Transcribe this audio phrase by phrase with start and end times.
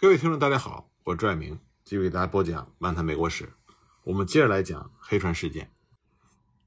[0.00, 3.44] 各位听众，大家好，我是朱爱明，继续给大家播讲《漫谈美国史》。
[4.04, 5.74] 我们接着来讲黑船事件。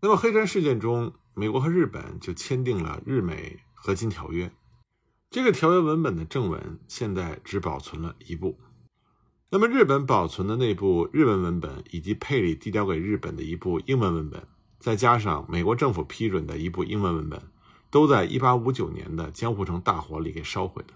[0.02, 4.52] 那么，黑船事件中，美国和日本就签订了日美合金条约。
[5.32, 8.60] 这个条约文本的正文现在只保存了一部。
[9.50, 14.48] 那么，日本保存的那部日文文本，以及佩里递交给日本的一部英文文本，
[14.78, 17.42] 再加上美国政府批准的一部英文文本，
[17.90, 20.94] 都在1859年的江户城大火里给烧毁了。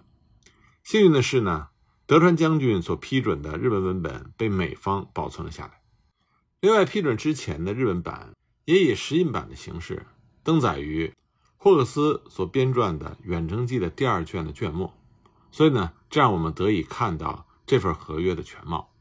[0.83, 1.69] 幸运的是呢。
[2.07, 5.82] 德川将军所批准的日文文本被美方保存了下来。
[6.61, 8.32] 另外，批准之前的日文版
[8.63, 10.05] 也以石印版的形式
[10.41, 11.13] 登载于
[11.57, 14.93] 霍克斯所编撰的《远征记》的第二卷的卷末。
[15.51, 18.93] 所以呢，这样我们得以看到这份合约的全貌。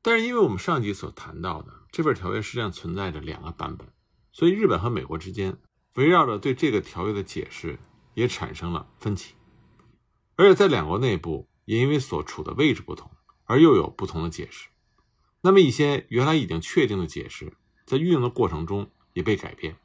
[0.00, 3.86] 但是，因为我们上集所谈到的这份条约实际上存在着两个版本，
[4.32, 5.58] 所以日本和美国之间
[5.96, 7.78] 围绕着对这个条约的解释
[8.14, 9.34] 也产生了分歧，
[10.36, 11.46] 而且在两国内部。
[11.72, 13.10] 也因为所处的位置不同，
[13.44, 14.68] 而又有不同的解释。
[15.40, 17.54] 那么一些原来已经确定的解释，
[17.86, 19.78] 在运用的过程中也被改变。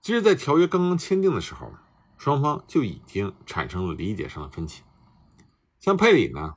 [0.00, 1.72] 其实，在条约刚刚签订的时候，
[2.16, 4.84] 双方就已经产生了理解上的分歧。
[5.80, 6.54] 像佩里呢，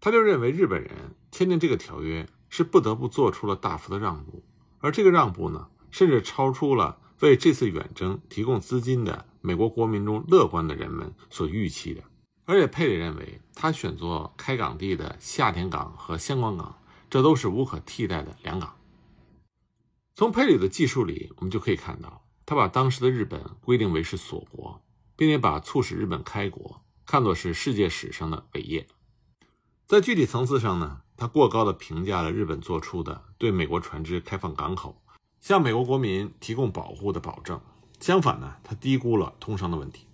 [0.00, 4.44] 他就认为日本人签订这个条约是不得不做出了大幅的让步，
[4.78, 12.04] 而这个让步呢，甚至超出了为这次远征提供资金的美国国民中乐观的人们所预期的。
[12.50, 16.76] 而且佩里认为，他选择开港地的夏田港和香港港，
[17.08, 18.74] 这都是无可替代的良港。
[20.16, 24.82] 从佩里的技术里，我们就可以看到，他把当时的日本规定为是锁国，
[25.14, 28.88] 并且把促使日本开国看作是世界史上的伟业。
[29.86, 35.00] 在具体层次上呢，他过高的评价了日本做出的对美国船只开放港口、
[35.40, 37.60] 向美国国民提供保护的保证。
[38.00, 40.08] 相反呢，他低估了通商的问题。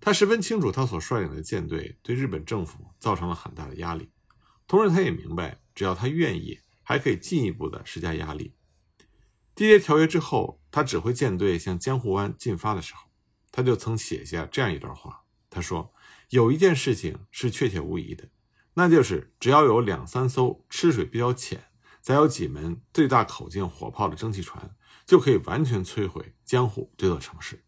[0.00, 4.10] 他十分清楚，他所率领的舰队对日本政府造成了很大的压力。
[4.66, 8.54] 同时，他也明白，只要他愿意，还可以进一步的施加压力。
[9.54, 13.08] 缔结条约之后，他指挥舰队向江户湾进发的时候，
[13.50, 15.92] 他就曾写下这样一段话：“他说，
[16.30, 18.28] 有一件事情是确切无疑的，
[18.74, 21.64] 那就是只要有两三艘吃水比较浅、
[22.00, 27.64] 再有几门最大口径火炮的蒸汽船，就可以完全摧毁江户这座城市。”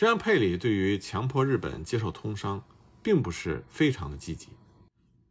[0.00, 2.64] 实际上，佩里对于强迫日本接受通商，
[3.02, 4.48] 并不是非常的积极。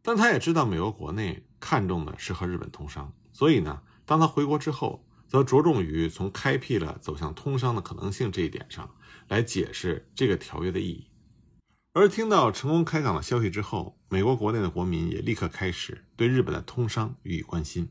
[0.00, 8.88] 但他也知道美国国内看重的是和日本通商，所以呢，当他回国之后，则着重于从开辟了走向通商的可能性这一点上
[9.26, 11.08] 来解释这个条约的意义。
[11.92, 17.88] 而听到成功开港的消息之后，美国国内的国民也立刻开始对日本的通商予以关心。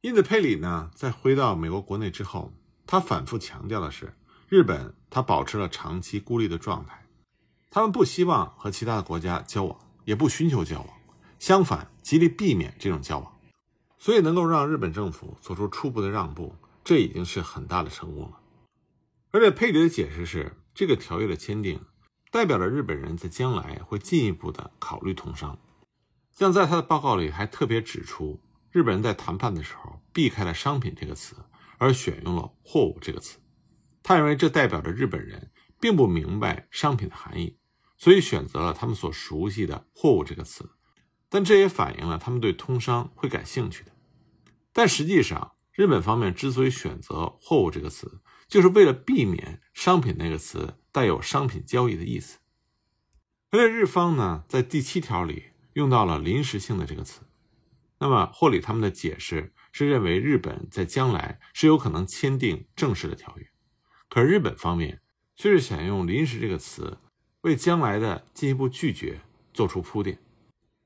[0.00, 2.52] 因此，佩里呢，在回到美国国内之后，
[2.88, 4.12] 他反复强调的是。
[4.52, 7.06] 日本，他保持了长期孤立的状态，
[7.70, 10.88] 他们不希望和其他的国家交往，也不寻求交往，
[11.38, 13.40] 相反，极力避免这种交往。
[13.96, 16.54] 所以，能够让日本政府做出初步的让步，
[16.84, 18.40] 这已经是很大的成功了。
[19.30, 21.80] 而且，佩里的解释是，这个条约的签订，
[22.30, 25.58] 代表着日本人在将来会进一步的考虑通商。
[26.30, 28.38] 像在他的报告里还特别指出，
[28.70, 31.36] 日本人在谈判的时候避开了“商品”这个词，
[31.78, 33.38] 而选用了“货物”这个词。
[34.02, 37.58] 他认为这代表着日本人并不明白商品的含义，
[37.96, 40.70] 所以选择了他们所熟悉的“货物”这个词。
[41.28, 43.92] 但这也反映了他们对通商会感兴趣的。
[44.72, 52.38] 但实际上，日本方面之所以选择“货物”这个词，就是为了避免“商品”那个词带有商品交易的意思。
[53.50, 57.22] 而且日方呢，在第七条里用到了“临时性的”这个词。
[57.98, 63.51] 那么霍里他们的解释是认为日本在将来是有可能签订正式的条约。
[64.12, 65.00] 可日本方面
[65.34, 66.98] 却是想用“临时”这个词，
[67.40, 69.22] 为将来的进一步拒绝
[69.54, 70.18] 做出铺垫。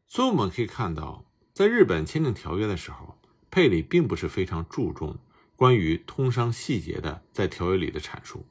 [0.06, 3.18] 所以我们可以看到，在日本签订条约的时候，
[3.50, 5.18] 佩里并不是非常注重
[5.56, 8.46] 关于通商细节的在条约里的阐述。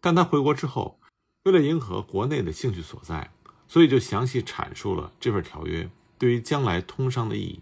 [0.00, 1.00] 但他回国之后，
[1.42, 3.32] 为了迎合国内的兴趣所在，
[3.66, 7.60] 所以就详细阐述了这份条约对于将来通商的意义。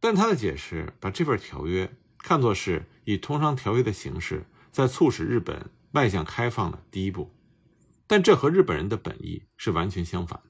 [0.00, 5.70] 但他的解释把这份条约看作是以通商条约的形式，在促使日本。
[5.94, 7.30] 迈向开放的第一步，
[8.08, 10.42] 但这和日本人的本意是完全相反。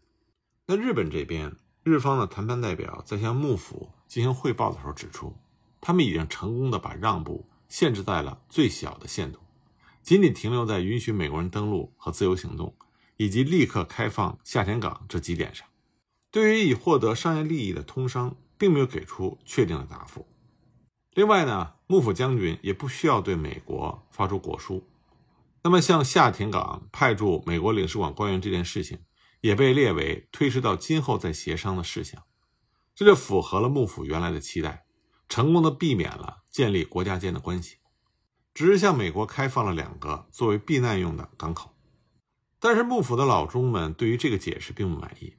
[0.64, 5.36] 那日本这边，日方的谈判代表在向幕府进行汇报的时候指出，
[5.82, 9.38] 他们已经成功的把让步限制在了最小的限度，
[10.00, 12.74] 仅仅停留在允许美国人登陆和自由行动，
[13.18, 15.68] 以及立刻开放下田港这几点上。
[16.30, 20.26] 对于已获得商业利益的通商，并没有给出确定的答复。
[21.12, 24.82] 另外呢，幕府将军也不需要对美国发出国书。
[25.66, 28.98] 那么，向下田港派驻美国领事馆官员这件事情，
[29.40, 32.22] 也被列为推迟到今后再协商的事项。
[32.94, 34.84] 这就符合了幕府原来的期待，
[35.26, 37.78] 成功的避免了建立国家间的关系，
[38.52, 41.74] 只是向美国开放了两个作为避难用的港口。
[42.60, 45.34] 但是幕府的老中们对于这个解释并不满意，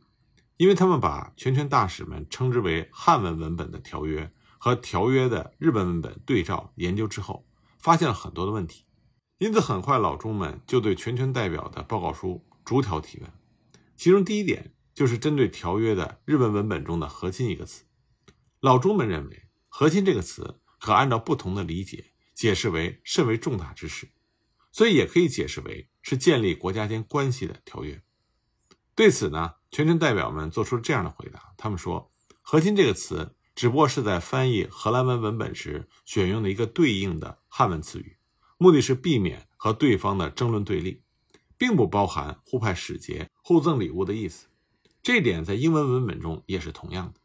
[0.58, 7.46] 因为他们把全权大使们称之为汉文文本的条约和条约的日本文本对照研究之后，
[7.78, 8.85] 发现了很多的问题，
[9.38, 13.30] 因此很快老中们就对全权代表的报告书逐条提问。
[13.98, 17.84] 其中第一点就是针对条约的日文文本中的“核心”一个词，
[18.62, 24.10] 老中们认为“核心”这个词可按照不同的理解解释为甚为重大之事，
[24.72, 28.02] 所以也可以解释为是建立国家间关系的条约。
[28.96, 32.10] 对此呢，全权代表们做出了这样的回答：他们说
[32.42, 38.18] ，“核心”这个词只不过是在翻译荷兰文文本时选用的一个对应的汉文词语，
[38.58, 41.02] 目的是避免和对方的争论对立。
[41.58, 44.48] 并不包含互派使节、互赠礼物的意思，
[45.02, 47.22] 这一点在英文文本中也是同样的。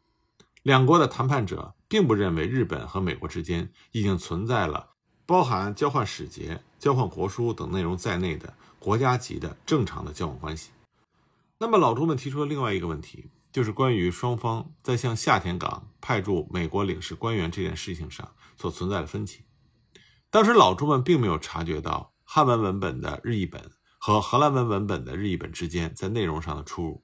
[0.63, 4.91] 两国的谈判者并不认为日本和美国之间已经存在了
[5.25, 10.69] 包含交换使节、交换国书等内容在内的国家级的正常的交往关系。
[11.57, 19.41] 那么，老朱们提出的另外一个问题，就是关于双方在向夏田港派驻美国领事官员这件事情上所存在的分歧。
[20.31, 23.61] 当时，老中们并没有察觉到汉文文本的日译本。
[24.03, 27.03] 和荷兰文文本的日译本之间在内容上的出入，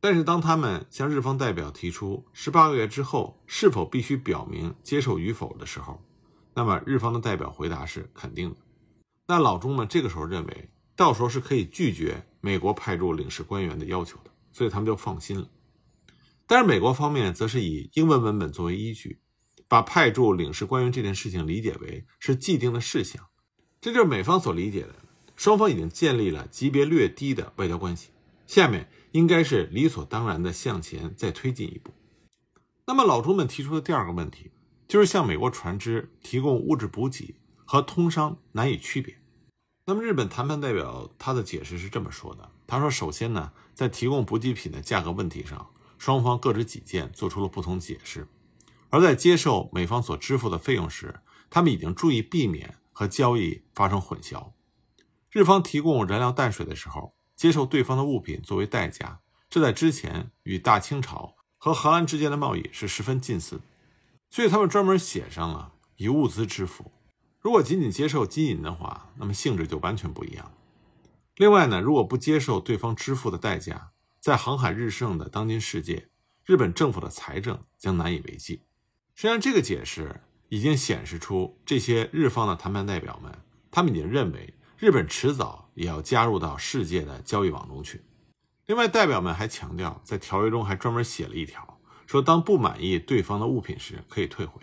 [0.00, 6.02] 但是当他们向日方代表提出十八个月之后是否必须表明接受与否的时候，
[6.54, 8.56] 那么日方的代表回答是肯定的。
[9.26, 15.46] 那老中们这个时候认为，到时候是可以拒绝美国派驻领事官员的要求的，所以他们就放心了。
[16.46, 19.20] 但是美国方面则是以英文文本作为依据，
[19.68, 23.26] 把派驻领事官员这件事情理解为是既定的事项，
[23.80, 24.94] 这就是美方所理解的。
[25.36, 28.10] 双方已经建立了级别略低的外交关系，
[28.46, 31.92] 下面应该是理所当然的向前再推进一步。
[32.86, 34.52] 那么老中们提出的第二个问题，
[34.86, 37.34] 就是向美国船只提供物质补给
[37.64, 39.16] 和通商难以区别。
[39.86, 48.22] 那么日本谈判代表他的解释是这么说的：他说，首先呢，在提供补给品的价格问题上，双方各执己见，做出了不同解释；
[48.94, 51.18] 而在接受美方所支付的费用时，
[51.50, 54.52] 他们已经注意避免和交易发生混淆。
[55.32, 59.18] 日方提供燃料淡水的时候，接受对方的物品作为代价，
[59.50, 63.60] 这在之前与大清朝和荷兰之间的贸易是十分近似，
[64.30, 66.92] 所以他们专门写上了以物资支付。
[67.40, 70.52] 如果仅仅接受金银的话，那么性质就完全不一样。
[71.34, 76.06] 另外呢，如果不接受对方支付的代价，在航海日盛的当今世界，
[76.44, 78.62] 日本政府的财政将难以为继。
[79.14, 83.32] 实际上，这个解释已经显示出这些日方的谈判代表们，
[83.70, 84.54] 他们已经认为。
[84.76, 88.02] 日本迟早也要加入到世界的交易网中去。
[88.66, 94.60] 另外，代表们还强调，在条约中还专门写了一条，说当不满意对方的物品时可以退回。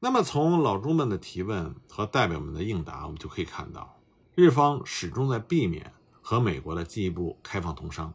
[0.00, 4.02] 那么，从老中们的提问和代表们的应答，我们就可以看到，
[4.34, 5.90] 日方始终在避免
[6.20, 8.12] 和美国的进一步开放通商。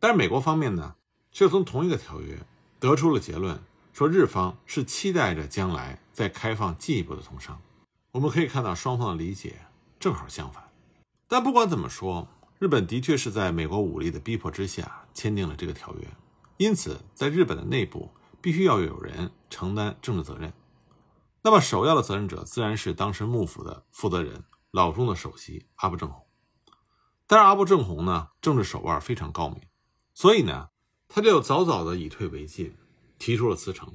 [0.00, 0.96] 但是，美国方面呢，
[1.30, 2.36] 却从同一个条约
[2.80, 3.62] 得出了结论，
[3.98, 7.60] 说日方是期待着将来再开放进一步的通商。
[8.12, 9.58] 我们可以看到双方的理解。
[9.98, 10.62] 正好相反，
[11.26, 12.28] 但不管怎么说，
[12.60, 16.06] 日本的确是在美国武力的逼迫之下签订了这个条约，
[16.58, 18.08] 因此在日本的内部
[18.40, 20.52] 必须要有人承担政治责任。
[21.42, 26.24] 那么首要的责任者自然是当时幕府的负责人老中的首席阿部正弘。
[27.26, 29.60] 但是阿部正弘呢，政治手腕非常高明，
[30.14, 30.68] 所以呢，
[31.08, 32.76] 他就早早的以退为进，
[33.18, 33.94] 提出了辞呈。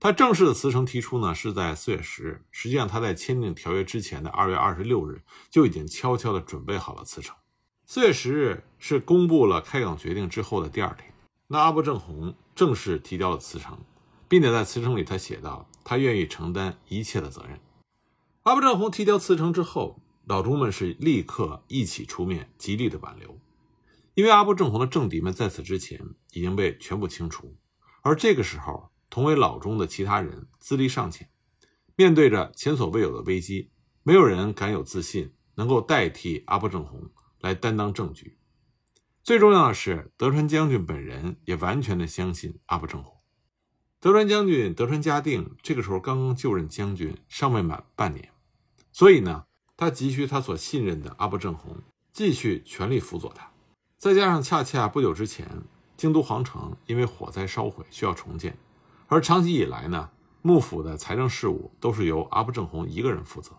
[0.00, 2.44] 他正式的辞呈提出呢，是在四月十日。
[2.50, 7.34] 实际上，他在签订条约之前的二月二十六日就已经悄悄地准备好了辞呈。
[7.86, 11.14] 四月十日是公布了开港决定之后的第二天，
[11.46, 13.78] 那阿部正弘正式提交了辞呈，
[14.28, 17.58] 并且在辞呈里他写道，他愿意承担一切的责任。
[18.42, 23.38] 阿部正弘提交辞呈之后，老中们是立刻一起出面极力的挽留，
[24.14, 26.00] 因为阿部正弘的政敌们在此之前
[26.32, 27.54] 已经被全部清除，
[28.04, 28.92] 而这个时候。
[29.10, 31.30] 同为老中的其他人资历尚浅，
[31.94, 33.70] 面对着前所未有的危机，
[34.02, 38.36] 没有人敢有自信能够代替阿部正弘来担当政局。
[39.22, 43.16] 最重要的是，德川将军本人也完全的相信阿部正弘。
[44.00, 48.32] 德川将军德川家定这个时候刚刚就任将军，尚未满半年，
[48.90, 49.44] 所以呢，
[49.76, 51.80] 他急需他所信任的阿部正弘
[52.12, 53.52] 继续全力辅佐他。
[53.96, 55.62] 再加上恰恰不久之前，
[55.96, 58.56] 京都皇城因为火灾烧毁，需要重建。
[59.06, 60.10] 而长期以来呢，
[60.42, 63.52] 幕府的财政事务都是由阿部正弘一个人负责，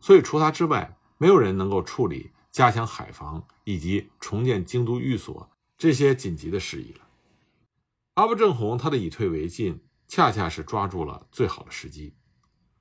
[0.00, 7.00] 所以除他之外，没有人能够处理加强海防以及重建京都寓所这些紧急的事宜了。
[8.14, 12.14] 阿部正弘他的以退为进，恰恰是抓住了最好的时机。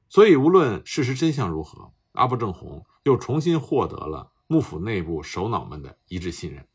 [0.10, 6.67] 所以，无论事实真相如何，阿部正弘又重新获得了幕府内部首脑们的一致信任。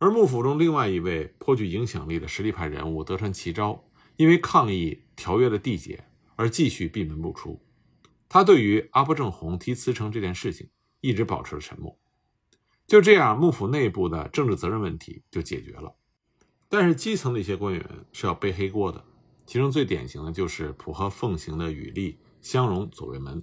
[0.00, 3.84] 而幕府中另外一位颇具影响力的实力派人物德川齐昭，
[4.16, 6.02] 因为抗议条约的缔结
[6.36, 7.60] 而继续闭门不出。
[8.26, 10.70] 他对于阿部正弘提辞呈这件事情
[11.02, 11.98] 一直保持了沉默。
[12.86, 15.94] 就这样，幕府内部的政治责任问题就解决了。
[16.70, 19.04] 但是基层的一些官员是要背黑锅的，
[19.44, 23.42] 其中最典型的就是浦和奉行的羽利相容左卫门。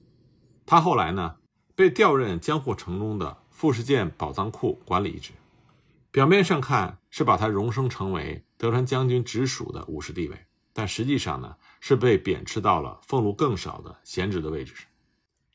[0.65, 1.35] 他后来呢
[1.75, 5.33] 被调任江户城中的富士见宝藏库管理一职，
[6.17, 14.87] 表面上看是把他荣升成为德川将军直属的武士地位，但实际上呢是被贬斥到了俸禄更少的闲职的位置上。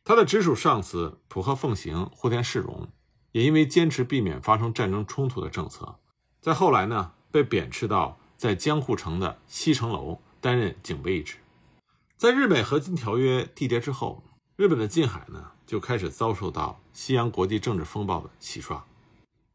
[0.05, 2.89] 他的直属上司浦和奉行户田世荣，
[3.33, 5.97] 也因为坚持避免发生战争冲突的政策，
[6.41, 7.15] 在后来呢。
[7.33, 11.39] 被贬斥到在江户城的西城楼担任警备一职。
[12.17, 14.23] 在日美和金条约缔结之后，
[14.55, 18.85] 日本的近海呢就开始遭受到西洋国际政治风暴的洗刷。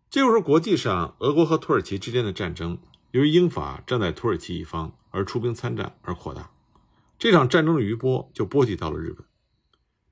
[0.10, 2.80] 这就是国际上俄国和土耳其之间的战争，
[3.12, 6.52] 由于英法站在土耳其一方而出兵参战而扩大。
[7.20, 9.26] 这场战争的余波就波及到了日本。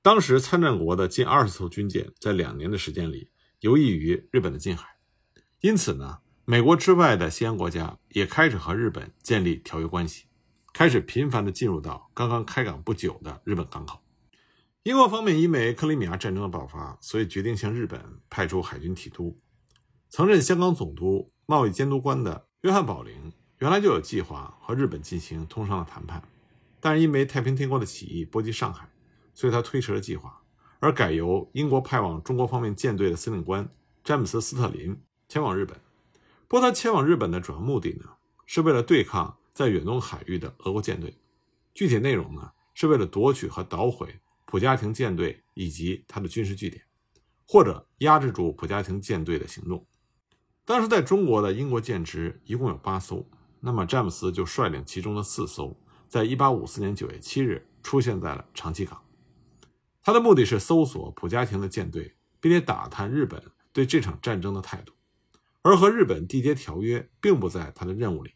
[0.02, 4.96] 当时参战国的近二十艘军舰在两年的时间里游弋于日本的近海，
[5.60, 6.18] 因此呢。
[6.48, 10.26] 美国之外的西洋国家也开始和日本建立条约关系，
[10.72, 14.00] 开始频繁地进入到刚刚开港不久的日本港口。
[14.84, 19.36] 英国方面因为克里米亚战争的爆发，所以决定向日本派出海军提督。
[20.16, 26.26] 曾任香港总督、贸易监督官的约翰·保林原来就有计划和日本进行通商的谈判，
[26.80, 28.88] 但是因为太平天国的起义波及上海，
[29.34, 30.40] 所以他推迟了计划，
[30.80, 33.68] 而改由英国派往中国方面舰队的司令官
[34.02, 35.78] 詹姆斯·斯特林前往日本。
[36.48, 38.06] 不过，他前往日本的主要目的呢，
[38.46, 41.14] 是为了对抗在远东海域的俄国舰队。
[41.74, 46.82] 具体内容呢，是为了夺取和捣毁普加廷舰队以及他的军事据点，
[47.46, 49.86] 或者压制住普加廷舰队的行动。
[50.66, 53.24] 当时在中国的英国舰只一共有八艘，
[53.60, 55.76] 那么詹姆斯就率领其中的四艘，
[56.08, 59.00] 在1854年9月7日出现在了长崎港。
[60.02, 63.40] 他的目的是搜索普加廷的舰队，并且打探日本
[63.72, 64.92] 对这场战争的态度。
[65.62, 68.32] 而和日本缔结条约并不在他的任务里，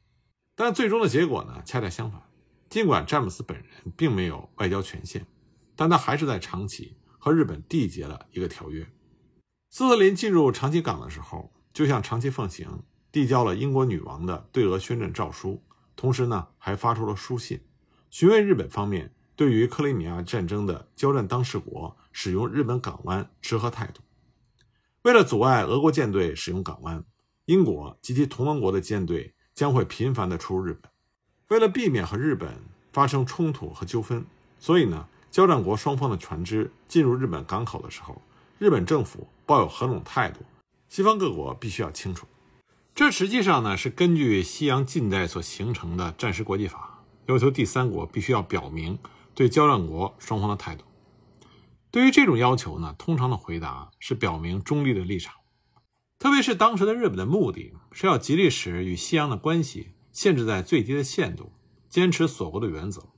[0.55, 2.23] 但最终的结果呢，恰恰相反。
[2.69, 5.27] 尽管詹姆斯本人并没有外交权限，
[5.75, 8.87] 但他还是在长崎和日本缔结了一个条约。
[9.69, 15.63] 斯特林进入长崎港的时候，就像长期奉行递交了英国女王的对俄宣战诏书，
[15.97, 17.61] 同时呢，还发出了书信，
[18.11, 24.01] 询问日本方面对于克里米亚战争的交战当事国使用日本港湾持何态度。
[25.03, 27.05] 为了阻碍俄国舰队使用港湾。
[27.47, 30.89] 英国及其同盟国的舰队将会频繁地出入日本。
[31.49, 32.55] 为了避免和日本
[32.93, 34.25] 发生冲突和纠纷，
[34.61, 38.23] 所以呢，交战国双方的船只进入日本港口的时候，
[38.59, 40.39] 日本政府抱有何种态度，
[40.91, 42.27] 西方各国必须要清楚。
[42.97, 48.99] 这实际上呢，是根据西洋近代所形成的战时国际法，要求第三国必须要表明
[49.33, 50.85] 对交战国双方的态度。
[51.93, 55.37] 对于这种要求呢，通常的回答是表明中立的立场。
[56.19, 61.53] 特别是当时的日本的目的是要极力使与西洋的关系限制在最低的限度，
[61.89, 63.11] 坚持锁国的原则。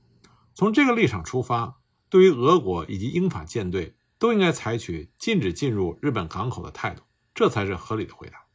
[0.53, 7.01] 从这个立场出发，对于俄国以及英法舰队都应该采取禁止进入日本港口的态度，
[7.33, 8.45] 这才是合理的回答。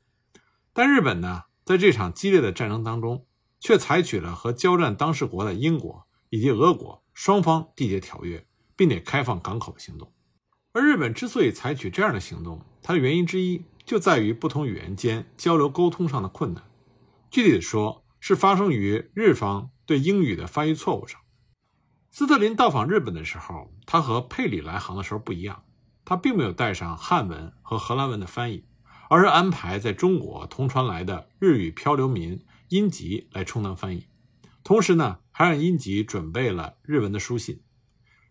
[0.72, 3.26] 但日本呢，在这场激烈的战争当中，
[3.60, 10.12] 却采取了和交战当事国的英国以及俄国双方缔结条约，并且开放港口的行动。
[10.72, 13.64] 而日本之所以采取这样的行动，它的原因之一。
[13.84, 16.62] 就在于不同语言间交流沟通上的困难，
[17.30, 21.18] 具体的说，是发生于日方对英语的翻译错误上。
[22.10, 25.64] 斯特林到访日本的时候，他和佩里来航的时候不一样，
[26.08, 28.64] 他并没有带上汉文和荷兰文的翻译，
[29.10, 34.06] 而是安排在中国同传来的日语漂流民音吉来充当翻译，
[34.64, 37.60] 同时呢，还让音吉准备了日文的书信。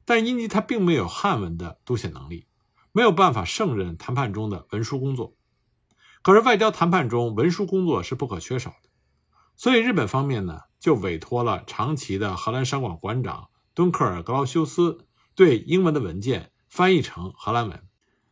[0.06, 2.48] 但音吉他并没有汉文的读写能力，
[2.92, 5.36] 没有办法胜任谈判中的文书工作。
[6.24, 8.90] 可是外交谈判中，文书工作是不可缺少的，
[9.56, 15.06] 所以日本方面呢，就委托了长崎的荷兰商馆馆长敦克尔格劳修斯
[15.36, 17.82] 对英文的文件翻译成荷兰文，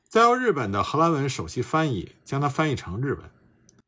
[0.08, 3.32] 再由日本的荷兰文首席翻译将它翻译成日文。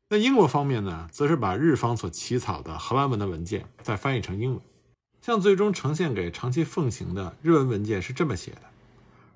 [0.08, 4.60] 那英国方面呢，则是把日方所起草的荷兰文的文件再翻译成英文。
[5.20, 8.62] 像最终呈现给长期奉行的日文文件是这么写的：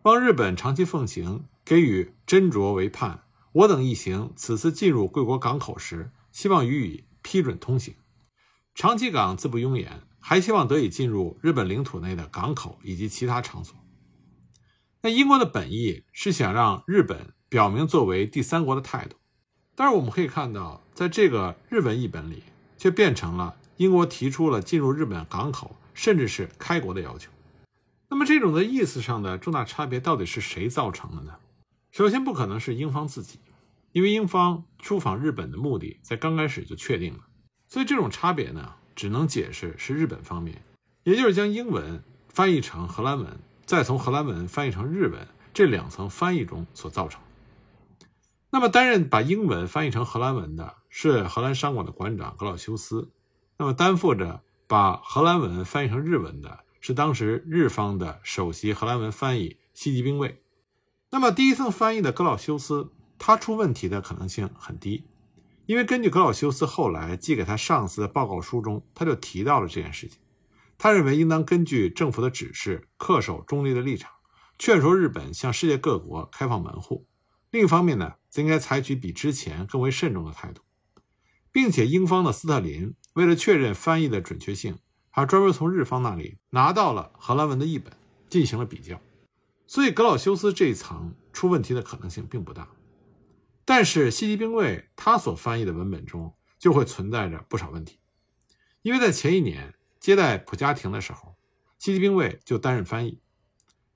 [0.03, 3.23] 望日本长期奉行给予斟酌为判。
[3.53, 7.95] 我等一行此次进入贵国港口时，希望予以批准通行。
[8.75, 13.77] 长崎港自不庸言，还希望得以进入日本领土内的港口以及其他场所。
[15.05, 19.17] 那英国的本意是想让日本表明作为第三国的态度，
[19.75, 22.45] 但是我们可以看到，在这个日文译本里，
[22.79, 27.33] 却变成了英国提出了进入日本港口，甚至是开国的要求。
[28.09, 31.35] 那么，这种在意思上的重大差别到底是谁造成的呢？
[31.91, 33.41] 首先，不可能是英方自己，
[33.91, 37.21] 因为英方出访日本的目的在刚开始就确定了，
[37.67, 40.63] 所以这种差别呢，只能解释是日本方面，
[41.03, 43.41] 也就是将英文翻译成荷兰文，
[43.73, 47.19] 再从荷兰文翻译成日文这两层翻译中所造成。
[48.51, 53.11] 那么，担任把英文翻译成荷兰文的是荷兰商馆的馆长格老修斯，
[53.57, 56.61] 那么担负着把荷兰文翻译成日文的。
[56.83, 60.43] 是当时日方的首席荷兰文翻译西吉兵卫。
[61.11, 65.05] 那么第一层翻译的格老修斯，他出问题的可能性很低，
[65.65, 70.19] 因为根据格老修斯后来寄给他上司的报告书中，他就提到了这件事情。
[70.83, 74.11] 他认为应当根据政府的指示，恪守中立的立场，
[74.59, 77.07] 劝说日本向世界各国开放门户。
[77.53, 80.63] 另一方面呢，则应该采取比之前更为慎重的态度，
[81.53, 84.77] 并且英方的斯特林为了确认翻译的准确性。
[85.09, 87.97] 还专门从日方那里拿到了荷兰文的译本，
[88.29, 89.01] 进行了比较，
[89.69, 92.69] 所以格老修斯这一层出问题的可能性并不大。
[93.65, 98.01] 但是西吉兵卫他所翻译的文本中就会存在着不少问题，
[98.83, 101.37] 因为在前一年接待普加廷的时候，
[101.79, 103.21] 西吉兵卫就担任翻译，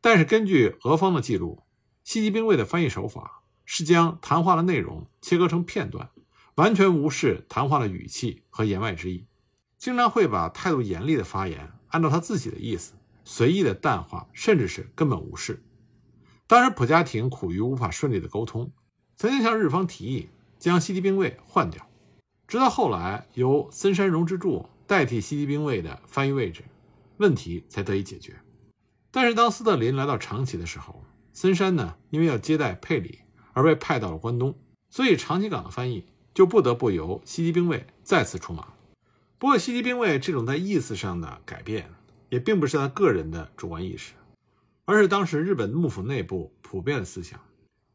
[0.01, 1.65] 但是根据俄方的记录，
[2.05, 6.09] 西吉兵卫的翻译手法是将谈话的内容切割成片段，
[6.55, 9.27] 完全无视谈话的语气和言外之意。
[9.79, 12.93] 经常会把态度严厉的发言按照他自己的意思
[13.25, 15.61] 随意的淡化，甚至是根本无视。
[16.47, 18.71] 当时普加廷苦于无法顺利的沟通，
[19.17, 21.85] 曾经向日方提议将西吉兵卫换掉，
[22.47, 26.63] 直到后来由森山荣之助代替西迪兵卫的翻译位置，
[27.17, 28.37] 问题才得以解决。
[29.11, 33.21] 但是当斯特林来到长崎的时候，森山呢因为要接待佩里
[33.53, 34.59] 而被派到了关东，
[34.91, 38.69] 所以长崎港的翻译就不得不由西迪兵卫再次出马。
[39.39, 41.91] 不过，西吉兵卫这种在意思上的改变，
[42.31, 44.15] 也并不是他个人的主观意识，
[44.87, 47.39] 而是当时日本幕府内部普遍的思想。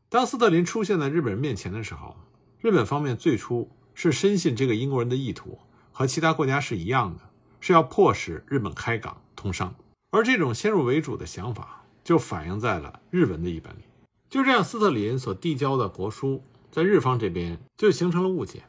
[0.10, 2.16] 当斯特林出现在日本人面前的时候，
[2.60, 5.58] 日本方面最初是深信这个英国人的意图
[5.92, 7.22] 和其他国家是一样的，
[7.60, 9.76] 是要迫使日本开港通商。
[10.12, 13.84] 而这种先入为主的想法，就反映在了日文的译本里。
[14.30, 18.64] 就这样，斯特林所递交的国书在日方这边就形成了误解，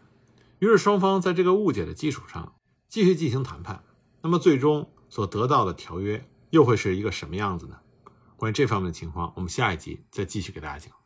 [0.59, 2.55] 于是双方在这个误解的基础上。
[2.89, 3.83] 继续进行谈判，
[4.21, 7.79] 那么最终所得到的条约又会是一个什么样子呢？
[8.37, 11.02] 关于这方面的情况，我们下一集再继续给大家讲。